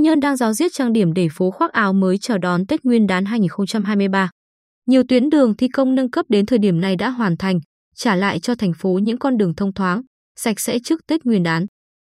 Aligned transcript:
Nhơn 0.00 0.20
đang 0.20 0.36
giáo 0.36 0.52
diết 0.52 0.72
trang 0.72 0.92
điểm 0.92 1.12
để 1.14 1.28
phố 1.32 1.50
khoác 1.50 1.72
áo 1.72 1.92
mới 1.92 2.18
chào 2.18 2.38
đón 2.38 2.66
Tết 2.66 2.84
Nguyên 2.84 3.06
đán 3.06 3.24
2023. 3.24 4.30
Nhiều 4.86 5.02
tuyến 5.08 5.30
đường 5.30 5.56
thi 5.56 5.68
công 5.68 5.94
nâng 5.94 6.10
cấp 6.10 6.26
đến 6.28 6.46
thời 6.46 6.58
điểm 6.58 6.80
này 6.80 6.96
đã 6.96 7.10
hoàn 7.10 7.36
thành, 7.36 7.60
trả 7.94 8.16
lại 8.16 8.40
cho 8.40 8.54
thành 8.54 8.72
phố 8.78 8.98
những 9.02 9.18
con 9.18 9.36
đường 9.36 9.54
thông 9.54 9.74
thoáng, 9.74 10.02
sạch 10.36 10.60
sẽ 10.60 10.78
trước 10.84 11.06
Tết 11.06 11.24
Nguyên 11.24 11.42
đán. 11.42 11.66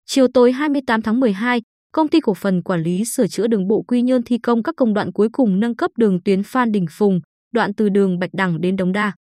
Chiều 0.06 0.26
tối 0.34 0.52
28 0.52 1.02
tháng 1.02 1.20
12, 1.20 1.60
Công 1.94 2.08
ty 2.08 2.20
cổ 2.20 2.34
phần 2.34 2.62
quản 2.62 2.82
lý 2.82 3.04
sửa 3.04 3.26
chữa 3.26 3.46
đường 3.46 3.68
bộ 3.68 3.82
Quy 3.82 4.02
Nhơn 4.02 4.22
thi 4.22 4.38
công 4.38 4.62
các 4.62 4.74
công 4.76 4.94
đoạn 4.94 5.12
cuối 5.12 5.28
cùng 5.32 5.60
nâng 5.60 5.76
cấp 5.76 5.90
đường 5.96 6.22
tuyến 6.24 6.42
Phan 6.42 6.72
Đình 6.72 6.86
Phùng, 6.90 7.20
đoạn 7.52 7.74
từ 7.74 7.88
đường 7.88 8.18
Bạch 8.18 8.30
Đằng 8.32 8.60
đến 8.60 8.76
Đống 8.76 8.92
Đa. 8.92 9.12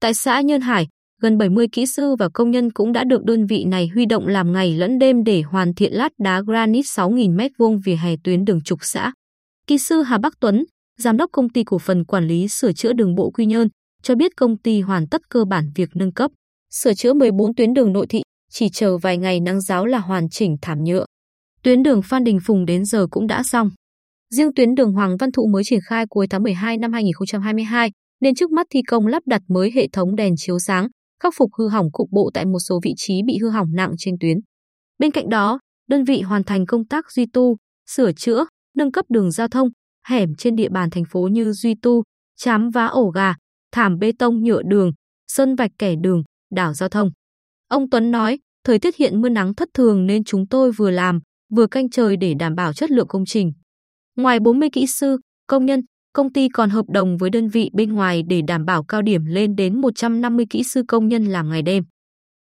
Tại 0.00 0.14
xã 0.14 0.40
Nhơn 0.40 0.60
Hải, 0.60 0.88
gần 1.24 1.38
70 1.38 1.66
kỹ 1.72 1.86
sư 1.86 2.16
và 2.18 2.28
công 2.34 2.50
nhân 2.50 2.72
cũng 2.72 2.92
đã 2.92 3.04
được 3.04 3.24
đơn 3.24 3.46
vị 3.46 3.64
này 3.64 3.88
huy 3.94 4.06
động 4.06 4.26
làm 4.26 4.52
ngày 4.52 4.74
lẫn 4.74 4.98
đêm 4.98 5.24
để 5.24 5.42
hoàn 5.42 5.74
thiện 5.74 5.92
lát 5.92 6.12
đá 6.18 6.42
granite 6.46 6.86
6.000 6.86 7.36
m2 7.36 7.80
vỉa 7.84 7.94
hè 7.94 8.14
tuyến 8.24 8.44
đường 8.44 8.60
trục 8.60 8.78
xã. 8.82 9.12
Kỹ 9.66 9.78
sư 9.78 10.02
Hà 10.02 10.18
Bắc 10.18 10.32
Tuấn, 10.40 10.64
giám 10.98 11.16
đốc 11.16 11.30
công 11.32 11.48
ty 11.48 11.64
cổ 11.64 11.78
phần 11.78 12.04
quản 12.04 12.26
lý 12.26 12.48
sửa 12.48 12.72
chữa 12.72 12.92
đường 12.92 13.14
bộ 13.14 13.30
Quy 13.30 13.46
Nhơn, 13.46 13.68
cho 14.02 14.14
biết 14.14 14.32
công 14.36 14.58
ty 14.58 14.80
hoàn 14.80 15.08
tất 15.08 15.20
cơ 15.28 15.44
bản 15.44 15.70
việc 15.74 15.88
nâng 15.94 16.12
cấp, 16.12 16.30
sửa 16.70 16.94
chữa 16.94 17.12
14 17.12 17.54
tuyến 17.54 17.74
đường 17.74 17.92
nội 17.92 18.06
thị, 18.08 18.22
chỉ 18.50 18.68
chờ 18.68 18.98
vài 18.98 19.18
ngày 19.18 19.40
nắng 19.40 19.60
giáo 19.60 19.86
là 19.86 19.98
hoàn 19.98 20.28
chỉnh 20.28 20.56
thảm 20.62 20.84
nhựa. 20.84 21.04
Tuyến 21.62 21.82
đường 21.82 22.02
Phan 22.02 22.24
Đình 22.24 22.38
Phùng 22.46 22.66
đến 22.66 22.84
giờ 22.84 23.06
cũng 23.10 23.26
đã 23.26 23.42
xong. 23.42 23.70
Riêng 24.34 24.54
tuyến 24.56 24.74
đường 24.74 24.92
Hoàng 24.92 25.16
Văn 25.16 25.32
Thụ 25.32 25.46
mới 25.52 25.64
triển 25.64 25.80
khai 25.88 26.04
cuối 26.08 26.26
tháng 26.30 26.42
12 26.42 26.76
năm 26.76 26.92
2022, 26.92 27.90
nên 28.20 28.34
trước 28.34 28.50
mắt 28.50 28.66
thi 28.70 28.80
công 28.88 29.06
lắp 29.06 29.22
đặt 29.26 29.42
mới 29.48 29.70
hệ 29.74 29.88
thống 29.92 30.16
đèn 30.16 30.34
chiếu 30.36 30.58
sáng, 30.58 30.88
khắc 31.24 31.34
phục 31.36 31.50
hư 31.58 31.68
hỏng 31.68 31.92
cục 31.92 32.08
bộ 32.12 32.30
tại 32.34 32.44
một 32.44 32.58
số 32.58 32.80
vị 32.84 32.94
trí 32.96 33.22
bị 33.26 33.38
hư 33.38 33.48
hỏng 33.48 33.68
nặng 33.74 33.92
trên 33.98 34.14
tuyến. 34.20 34.38
Bên 34.98 35.10
cạnh 35.10 35.28
đó, 35.28 35.58
đơn 35.88 36.04
vị 36.04 36.20
hoàn 36.20 36.44
thành 36.44 36.66
công 36.66 36.86
tác 36.86 37.12
duy 37.12 37.26
tu, 37.32 37.56
sửa 37.86 38.12
chữa, 38.12 38.46
nâng 38.76 38.92
cấp 38.92 39.04
đường 39.08 39.30
giao 39.30 39.48
thông, 39.48 39.68
hẻm 40.06 40.34
trên 40.34 40.56
địa 40.56 40.68
bàn 40.68 40.90
thành 40.90 41.04
phố 41.10 41.28
như 41.28 41.52
duy 41.52 41.74
tu, 41.82 42.02
chám 42.36 42.70
vá 42.70 42.86
ổ 42.86 43.10
gà, 43.10 43.34
thảm 43.72 43.98
bê 43.98 44.12
tông 44.18 44.42
nhựa 44.42 44.62
đường, 44.62 44.92
sơn 45.28 45.54
vạch 45.54 45.70
kẻ 45.78 45.94
đường, 46.02 46.22
đảo 46.54 46.74
giao 46.74 46.88
thông. 46.88 47.10
Ông 47.68 47.90
Tuấn 47.90 48.10
nói, 48.10 48.38
thời 48.64 48.78
tiết 48.78 48.96
hiện 48.96 49.20
mưa 49.20 49.28
nắng 49.28 49.54
thất 49.54 49.68
thường 49.74 50.06
nên 50.06 50.24
chúng 50.24 50.46
tôi 50.48 50.72
vừa 50.72 50.90
làm, 50.90 51.20
vừa 51.56 51.66
canh 51.66 51.90
trời 51.90 52.16
để 52.16 52.34
đảm 52.34 52.54
bảo 52.54 52.72
chất 52.72 52.90
lượng 52.90 53.08
công 53.08 53.24
trình. 53.26 53.52
Ngoài 54.16 54.40
40 54.40 54.68
kỹ 54.72 54.86
sư, 54.86 55.18
công 55.46 55.66
nhân, 55.66 55.80
công 56.14 56.32
ty 56.32 56.48
còn 56.48 56.70
hợp 56.70 56.84
đồng 56.88 57.16
với 57.16 57.30
đơn 57.30 57.48
vị 57.48 57.70
bên 57.72 57.92
ngoài 57.92 58.22
để 58.22 58.42
đảm 58.42 58.64
bảo 58.64 58.84
cao 58.84 59.02
điểm 59.02 59.24
lên 59.24 59.56
đến 59.56 59.80
150 59.80 60.46
kỹ 60.50 60.62
sư 60.62 60.82
công 60.88 61.08
nhân 61.08 61.24
làm 61.24 61.50
ngày 61.50 61.62
đêm. 61.62 61.84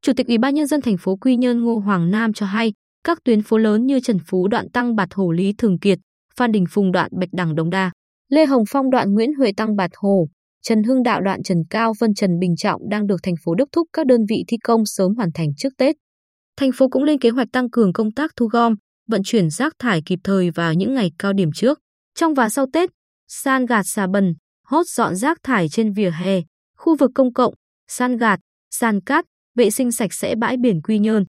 Chủ 0.01 0.13
tịch 0.17 0.27
Ủy 0.27 0.37
ban 0.37 0.55
nhân 0.55 0.67
dân 0.67 0.81
thành 0.81 0.97
phố 0.97 1.15
Quy 1.15 1.35
Nhơn 1.35 1.63
Ngô 1.63 1.79
Hoàng 1.79 2.11
Nam 2.11 2.33
cho 2.33 2.45
hay, 2.45 2.73
các 3.03 3.23
tuyến 3.23 3.41
phố 3.41 3.57
lớn 3.57 3.85
như 3.85 3.99
Trần 3.99 4.17
Phú 4.27 4.47
đoạn 4.47 4.69
Tăng 4.69 4.95
Bạt 4.95 5.09
Hồ 5.13 5.31
Lý 5.31 5.53
Thường 5.57 5.79
Kiệt, 5.79 5.99
Phan 6.35 6.51
Đình 6.51 6.65
Phùng 6.69 6.91
đoạn 6.91 7.09
Bạch 7.19 7.29
Đằng 7.31 7.55
Đống 7.55 7.69
Đa, 7.69 7.91
Lê 8.29 8.45
Hồng 8.45 8.63
Phong 8.69 8.89
đoạn 8.89 9.13
Nguyễn 9.13 9.33
Huệ 9.33 9.51
Tăng 9.57 9.75
Bạt 9.75 9.91
Hồ, 9.95 10.27
Trần 10.61 10.83
Hưng 10.83 11.03
Đạo 11.03 11.21
đoạn 11.21 11.43
Trần 11.43 11.57
Cao 11.69 11.93
Vân 11.99 12.13
Trần 12.13 12.39
Bình 12.39 12.55
Trọng 12.55 12.81
đang 12.89 13.07
được 13.07 13.23
thành 13.23 13.35
phố 13.43 13.55
đốc 13.55 13.69
thúc 13.71 13.87
các 13.93 14.05
đơn 14.05 14.21
vị 14.29 14.43
thi 14.47 14.57
công 14.63 14.85
sớm 14.85 15.15
hoàn 15.15 15.29
thành 15.33 15.47
trước 15.57 15.69
Tết. 15.77 15.95
Thành 16.57 16.71
phố 16.71 16.89
cũng 16.89 17.03
lên 17.03 17.19
kế 17.19 17.29
hoạch 17.29 17.47
tăng 17.51 17.69
cường 17.69 17.93
công 17.93 18.11
tác 18.11 18.31
thu 18.35 18.45
gom, 18.45 18.73
vận 19.07 19.21
chuyển 19.25 19.49
rác 19.49 19.73
thải 19.79 20.01
kịp 20.05 20.19
thời 20.23 20.51
vào 20.51 20.73
những 20.73 20.93
ngày 20.93 21.11
cao 21.19 21.33
điểm 21.33 21.49
trước. 21.55 21.79
Trong 22.15 22.33
và 22.33 22.49
sau 22.49 22.65
Tết, 22.73 22.89
san 23.27 23.65
gạt 23.65 23.83
xà 23.85 24.07
bần, 24.07 24.33
hốt 24.67 24.83
dọn 24.87 25.15
rác 25.15 25.37
thải 25.43 25.69
trên 25.69 25.93
vỉa 25.93 26.11
hè, 26.11 26.41
khu 26.77 26.95
vực 26.95 27.11
công 27.15 27.33
cộng, 27.33 27.53
san 27.87 28.17
gạt, 28.17 28.39
san 28.71 29.01
cát, 29.01 29.25
vệ 29.55 29.69
sinh 29.69 29.91
sạch 29.91 30.13
sẽ 30.13 30.35
bãi 30.35 30.57
biển 30.57 30.81
Quy 30.81 30.99
Nhơn. 30.99 31.23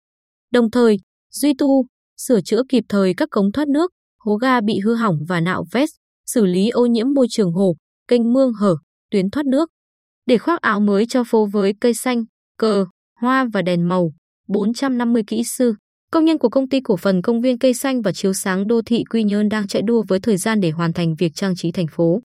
Đồng 0.51 0.71
thời, 0.71 0.97
duy 1.31 1.53
tu, 1.57 1.85
sửa 2.17 2.41
chữa 2.41 2.61
kịp 2.69 2.83
thời 2.89 3.13
các 3.17 3.29
cống 3.31 3.51
thoát 3.51 3.67
nước, 3.67 3.91
hố 4.19 4.35
ga 4.35 4.61
bị 4.61 4.79
hư 4.79 4.95
hỏng 4.95 5.17
và 5.27 5.39
nạo 5.39 5.65
vét, 5.71 5.89
xử 6.25 6.45
lý 6.45 6.69
ô 6.69 6.85
nhiễm 6.85 7.13
môi 7.13 7.27
trường 7.29 7.51
hồ, 7.51 7.75
kênh 8.07 8.33
mương 8.33 8.53
hở, 8.53 8.75
tuyến 9.11 9.29
thoát 9.29 9.45
nước. 9.45 9.69
Để 10.25 10.37
khoác 10.37 10.61
áo 10.61 10.79
mới 10.79 11.05
cho 11.05 11.23
phố 11.23 11.45
với 11.45 11.73
cây 11.81 11.93
xanh, 11.93 12.23
cờ, 12.57 12.85
hoa 13.19 13.45
và 13.53 13.61
đèn 13.61 13.89
màu, 13.89 14.13
450 14.47 15.23
kỹ 15.27 15.43
sư, 15.43 15.73
Công 16.13 16.25
nhân 16.25 16.37
của 16.37 16.49
công 16.49 16.69
ty 16.69 16.79
cổ 16.81 16.97
phần 16.97 17.21
công 17.21 17.41
viên 17.41 17.57
cây 17.57 17.73
xanh 17.73 18.01
và 18.01 18.11
chiếu 18.11 18.33
sáng 18.33 18.67
đô 18.67 18.81
thị 18.85 19.03
Quy 19.09 19.23
Nhơn 19.23 19.49
đang 19.49 19.67
chạy 19.67 19.81
đua 19.81 20.03
với 20.07 20.19
thời 20.19 20.37
gian 20.37 20.59
để 20.59 20.71
hoàn 20.71 20.93
thành 20.93 21.15
việc 21.15 21.31
trang 21.35 21.55
trí 21.55 21.71
thành 21.71 21.85
phố. 21.87 22.21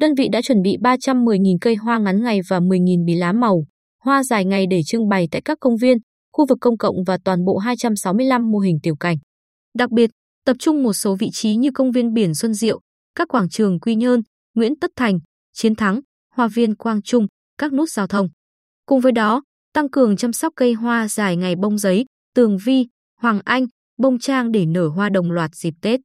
Đơn 0.00 0.14
vị 0.14 0.28
đã 0.32 0.42
chuẩn 0.42 0.62
bị 0.62 0.76
310.000 0.80 1.56
cây 1.60 1.74
hoa 1.74 1.98
ngắn 1.98 2.22
ngày 2.22 2.40
và 2.48 2.60
10.000 2.60 3.04
bí 3.06 3.14
lá 3.14 3.32
màu, 3.32 3.64
hoa 4.04 4.22
dài 4.22 4.44
ngày 4.44 4.66
để 4.70 4.80
trưng 4.86 5.08
bày 5.08 5.28
tại 5.30 5.42
các 5.44 5.58
công 5.60 5.76
viên, 5.76 5.98
khu 6.32 6.46
vực 6.48 6.58
công 6.60 6.78
cộng 6.78 6.96
và 7.06 7.18
toàn 7.24 7.44
bộ 7.44 7.56
265 7.56 8.50
mô 8.50 8.58
hình 8.58 8.78
tiểu 8.82 8.96
cảnh. 9.00 9.16
Đặc 9.78 9.90
biệt, 9.90 10.10
tập 10.46 10.56
trung 10.58 10.82
một 10.82 10.92
số 10.92 11.16
vị 11.16 11.28
trí 11.32 11.56
như 11.56 11.70
công 11.74 11.92
viên 11.92 12.12
biển 12.12 12.34
Xuân 12.34 12.54
Diệu, 12.54 12.80
các 13.14 13.28
quảng 13.28 13.48
trường 13.48 13.80
Quy 13.80 13.94
Nhơn, 13.94 14.20
Nguyễn 14.54 14.72
Tất 14.80 14.90
Thành, 14.96 15.18
Chiến 15.52 15.74
Thắng, 15.74 16.00
Hoa 16.34 16.48
viên 16.54 16.76
Quang 16.76 17.02
Trung, 17.02 17.26
các 17.58 17.72
nút 17.72 17.88
giao 17.90 18.06
thông. 18.06 18.28
Cùng 18.86 19.00
với 19.00 19.12
đó, 19.12 19.42
tăng 19.72 19.90
cường 19.90 20.16
chăm 20.16 20.32
sóc 20.32 20.52
cây 20.56 20.72
hoa 20.72 21.08
dài 21.08 21.36
ngày 21.36 21.56
bông 21.56 21.78
giấy, 21.78 22.04
tường 22.34 22.58
vi, 22.64 22.86
Hoàng 23.24 23.40
Anh, 23.44 23.66
bông 23.98 24.18
trang 24.18 24.52
để 24.52 24.66
nở 24.66 24.88
hoa 24.88 25.08
đồng 25.08 25.30
loạt 25.30 25.54
dịp 25.54 25.74
Tết. 25.82 26.00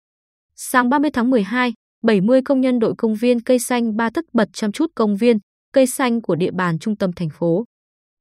Sáng 0.56 0.90
30 0.90 1.12
tháng 1.14 1.30
12, 1.30 1.74
70 2.04 2.42
công 2.46 2.62
nhân 2.62 2.80
đội 2.80 2.94
công 2.98 3.16
viên 3.16 3.42
cây 3.42 3.60
xanh 3.60 3.96
ba 3.96 4.10
tất 4.14 4.26
bật 4.34 4.50
chăm 4.54 4.72
chút 4.72 4.92
công 4.96 5.18
viên, 5.18 5.38
cây 5.74 5.88
xanh 5.88 6.22
của 6.22 6.36
địa 6.36 6.52
bàn 6.52 6.80
trung 6.80 6.96
tâm 6.96 7.12
thành 7.16 7.30
phố. 7.40 7.66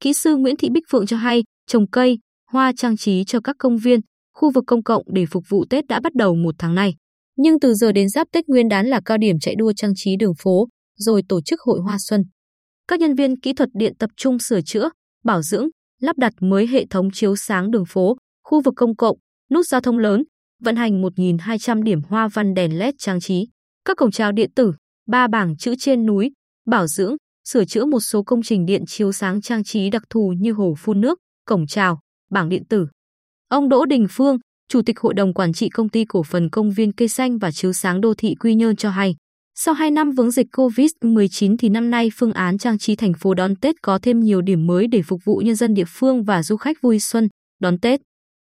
Kỹ 0.00 0.12
sư 0.12 0.37
Nguyễn 0.37 0.56
Thị 0.56 0.69
Bích 0.70 0.84
Phượng 0.91 1.06
cho 1.06 1.16
hay, 1.16 1.42
trồng 1.66 1.91
cây, 1.91 2.19
hoa 2.50 2.72
trang 2.76 2.97
trí 2.97 3.25
cho 3.25 3.41
các 3.41 3.56
công 3.58 3.76
viên, 3.76 4.00
khu 4.34 4.50
vực 4.50 4.64
công 4.66 4.82
cộng 4.82 5.03
để 5.06 5.26
phục 5.26 5.44
vụ 5.48 5.64
Tết 5.70 5.87
đã 5.87 6.00
bắt 6.00 6.14
đầu 6.14 6.34
một 6.34 6.54
tháng 6.58 6.75
nay. 6.75 6.94
Nhưng 7.37 7.60
từ 7.60 7.75
giờ 7.75 7.92
đến 7.92 8.08
giáp 8.08 8.28
Tết 8.32 8.48
Nguyên 8.48 8.69
đán 8.69 8.87
là 8.87 9.00
cao 9.04 9.19
điểm 9.19 9.38
chạy 9.41 9.54
đua 9.54 9.72
trang 9.72 9.92
trí 9.97 10.16
đường 10.16 10.34
phố, 10.42 10.69
rồi 10.97 11.22
tổ 11.28 11.41
chức 11.41 11.60
hội 11.60 11.81
hoa 11.81 11.97
xuân. 11.98 12.25
Các 12.88 13.00
nhân 13.00 13.14
viên 13.14 13.41
kỹ 13.41 13.53
thuật 13.53 13.69
điện 13.72 13.92
tập 13.98 14.10
trung 14.16 14.38
sửa 14.38 14.60
chữa, 14.60 14.91
bảo 15.25 15.42
dưỡng, 15.42 15.69
lắp 16.00 16.19
đặt 16.19 16.32
mới 16.41 16.66
hệ 16.66 16.87
thống 16.91 17.08
chiếu 17.12 17.37
sáng 17.37 17.70
đường 17.70 17.84
phố, 17.88 18.16
khu 18.48 18.60
vực 18.60 18.75
công 18.76 18.97
cộng, 18.97 19.16
nút 19.53 19.66
giao 19.66 19.81
thông 19.81 19.98
lớn, 19.98 20.22
vận 20.62 20.76
hành 20.76 21.03
1.200 21.03 21.82
điểm 21.82 22.00
hoa 22.09 22.28
văn 22.28 22.54
đèn 22.54 22.78
LED 22.78 22.94
trang 22.98 23.20
trí, 23.20 23.48
các 23.84 23.97
cổng 23.97 24.10
chào 24.10 24.32
điện 24.32 24.50
tử, 24.56 24.72
ba 25.06 25.28
bảng 25.28 25.56
chữ 25.56 25.75
trên 25.78 26.06
núi, 26.06 26.31
bảo 26.66 26.87
dưỡng, 26.87 27.16
sửa 27.48 27.64
chữa 27.64 27.84
một 27.84 28.00
số 28.00 28.22
công 28.22 28.42
trình 28.42 28.66
điện 28.66 28.84
chiếu 28.87 29.12
sáng 29.12 29.41
trang 29.41 29.64
trí 29.64 29.91
đặc 29.91 30.03
thù 30.10 30.34
như 30.38 30.53
hồ 30.53 30.75
phun 30.78 31.00
nước, 31.00 31.19
cổng 31.47 31.66
chào, 31.66 32.00
bảng 32.31 32.48
điện 32.48 32.62
tử. 32.69 32.87
Ông 33.48 33.69
Đỗ 33.69 33.84
Đình 33.84 34.06
Phương, 34.10 34.38
Chủ 34.69 34.82
tịch 34.82 35.00
Hội 35.00 35.14
đồng 35.14 35.34
Quản 35.34 35.53
trị 35.53 35.69
Công 35.69 35.88
ty 35.88 36.04
Cổ 36.04 36.22
phần 36.22 36.50
Công 36.50 36.70
viên 36.70 36.92
Cây 36.92 37.08
Xanh 37.08 37.38
và 37.38 37.50
Chiếu 37.50 37.72
Sáng 37.72 38.00
Đô 38.00 38.14
thị 38.14 38.34
Quy 38.41 38.54
Nhơn 38.54 38.76
cho 38.76 38.91
hay, 38.91 39.16
sau 39.54 39.75
2 39.75 39.91
năm 39.91 40.10
vướng 40.10 40.31
dịch 40.31 40.47
COVID-19 40.53 41.56
thì 41.58 41.69
năm 41.69 41.91
nay 41.91 42.10
phương 42.14 42.32
án 42.32 42.58
trang 42.58 42.78
trí 42.78 42.97
thành 42.97 43.12
phố 43.14 43.34
đón 43.34 43.56
Tết 43.56 43.75
có 43.82 43.98
thêm 44.03 44.20
nhiều 44.20 44.41
điểm 44.41 44.66
mới 44.66 44.87
để 44.87 45.03
phục 45.03 45.20
vụ 45.25 45.37
nhân 45.44 45.54
dân 45.54 45.75
địa 45.75 45.84
phương 45.88 46.25
và 46.25 46.42
du 46.42 46.56
khách 46.56 46.76
vui 46.82 47.00
xuân, 47.00 47.28
đón 47.60 47.78
Tết 47.78 48.00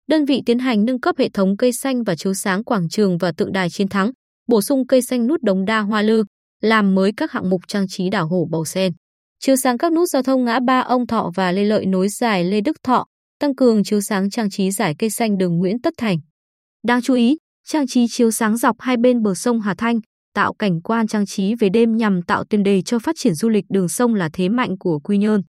đơn 0.08 0.24
vị 0.24 0.42
tiến 0.46 0.58
hành 0.58 0.84
nâng 0.84 1.00
cấp 1.00 1.16
hệ 1.18 1.28
thống 1.28 1.56
cây 1.56 1.72
xanh 1.72 2.02
và 2.02 2.16
chiếu 2.16 2.34
sáng 2.34 2.64
quảng 2.64 2.88
trường 2.88 3.18
và 3.18 3.32
tượng 3.32 3.52
đài 3.52 3.70
chiến 3.70 3.88
thắng, 3.88 4.10
bổ 4.48 4.62
sung 4.62 4.86
cây 4.86 5.02
xanh 5.02 5.26
nút 5.26 5.42
đống 5.42 5.64
đa 5.64 5.80
hoa 5.80 6.02
lư, 6.02 6.24
làm 6.62 6.94
mới 6.94 7.12
các 7.16 7.32
hạng 7.32 7.50
mục 7.50 7.60
trang 7.68 7.88
trí 7.88 8.10
đảo 8.10 8.26
hổ 8.26 8.46
bầu 8.50 8.64
sen. 8.64 8.92
Chiếu 9.38 9.56
sáng 9.56 9.78
các 9.78 9.92
nút 9.92 10.08
giao 10.08 10.22
thông 10.22 10.44
ngã 10.44 10.60
ba 10.60 10.80
ông 10.80 11.06
Thọ 11.06 11.30
và 11.34 11.52
Lê 11.52 11.64
Lợi 11.64 11.86
nối 11.86 12.08
dài 12.08 12.44
Lê 12.44 12.60
Đức 12.60 12.76
Thọ, 12.82 13.06
tăng 13.40 13.54
cường 13.54 13.84
chiếu 13.84 14.00
sáng 14.00 14.30
trang 14.30 14.50
trí 14.50 14.70
giải 14.70 14.94
cây 14.98 15.10
xanh 15.10 15.38
đường 15.38 15.58
Nguyễn 15.58 15.80
Tất 15.80 15.94
Thành. 15.98 16.18
Đáng 16.86 17.02
chú 17.02 17.14
ý, 17.14 17.36
trang 17.66 17.86
trí 17.86 18.06
chiếu 18.08 18.30
sáng 18.30 18.56
dọc 18.56 18.76
hai 18.80 18.96
bên 18.96 19.22
bờ 19.22 19.34
sông 19.34 19.60
Hà 19.60 19.74
Thanh, 19.74 20.00
tạo 20.34 20.54
cảnh 20.54 20.80
quan 20.80 21.06
trang 21.06 21.26
trí 21.26 21.54
về 21.54 21.68
đêm 21.68 21.96
nhằm 21.96 22.22
tạo 22.22 22.44
tiền 22.44 22.62
đề 22.62 22.82
cho 22.82 22.98
phát 22.98 23.14
triển 23.18 23.34
du 23.34 23.48
lịch 23.48 23.64
đường 23.68 23.88
sông 23.88 24.14
là 24.14 24.30
thế 24.32 24.48
mạnh 24.48 24.78
của 24.78 24.98
Quy 24.98 25.18
Nhơn. 25.18 25.42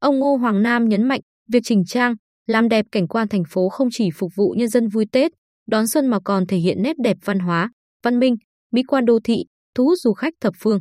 Ông 0.00 0.18
Ngô 0.18 0.36
Hoàng 0.36 0.62
Nam 0.62 0.88
nhấn 0.88 1.08
mạnh, 1.08 1.20
việc 1.52 1.60
chỉnh 1.64 1.84
trang, 1.84 2.14
làm 2.46 2.68
đẹp 2.68 2.86
cảnh 2.92 3.08
quan 3.08 3.28
thành 3.28 3.42
phố 3.48 3.68
không 3.68 3.88
chỉ 3.92 4.10
phục 4.10 4.32
vụ 4.34 4.54
nhân 4.58 4.68
dân 4.68 4.88
vui 4.88 5.06
Tết, 5.12 5.32
đón 5.66 5.86
xuân 5.86 6.06
mà 6.06 6.18
còn 6.24 6.46
thể 6.46 6.56
hiện 6.56 6.82
nét 6.82 6.96
đẹp 6.98 7.16
văn 7.24 7.38
hóa, 7.38 7.70
văn 8.04 8.18
minh, 8.18 8.36
mỹ 8.72 8.82
quan 8.88 9.04
đô 9.04 9.18
thị, 9.24 9.44
thu 9.74 9.84
hút 9.84 9.98
du 9.98 10.12
khách 10.12 10.34
thập 10.40 10.54
phương. 10.58 10.80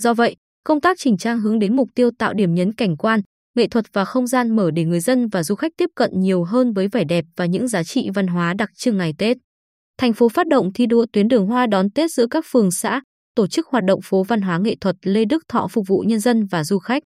Do 0.00 0.14
vậy, 0.14 0.36
công 0.64 0.80
tác 0.80 0.98
chỉnh 1.00 1.16
trang 1.16 1.40
hướng 1.40 1.58
đến 1.58 1.76
mục 1.76 1.88
tiêu 1.94 2.10
tạo 2.18 2.34
điểm 2.34 2.54
nhấn 2.54 2.74
cảnh 2.74 2.96
quan, 2.96 3.20
nghệ 3.56 3.68
thuật 3.68 3.84
và 3.92 4.04
không 4.04 4.26
gian 4.26 4.56
mở 4.56 4.70
để 4.70 4.84
người 4.84 5.00
dân 5.00 5.28
và 5.28 5.42
du 5.42 5.54
khách 5.54 5.72
tiếp 5.76 5.90
cận 5.94 6.10
nhiều 6.14 6.44
hơn 6.44 6.72
với 6.72 6.88
vẻ 6.88 7.04
đẹp 7.04 7.24
và 7.36 7.46
những 7.46 7.68
giá 7.68 7.82
trị 7.82 8.10
văn 8.14 8.26
hóa 8.26 8.54
đặc 8.54 8.70
trưng 8.76 8.96
ngày 8.96 9.14
Tết. 9.18 9.36
Thành 9.98 10.12
phố 10.12 10.28
phát 10.28 10.48
động 10.48 10.72
thi 10.72 10.86
đua 10.86 11.06
tuyến 11.12 11.28
đường 11.28 11.46
hoa 11.46 11.66
đón 11.66 11.90
Tết 11.90 12.12
giữa 12.12 12.26
các 12.30 12.44
phường 12.50 12.70
xã, 12.70 13.00
tổ 13.34 13.46
chức 13.46 13.66
hoạt 13.66 13.84
động 13.84 14.00
phố 14.04 14.22
văn 14.22 14.40
hóa 14.40 14.58
nghệ 14.58 14.76
thuật 14.80 14.96
Lê 15.02 15.24
Đức 15.24 15.42
Thọ 15.48 15.68
phục 15.68 15.86
vụ 15.88 16.04
nhân 16.06 16.20
dân 16.20 16.46
và 16.46 16.64
du 16.64 16.78
khách. 16.78 17.02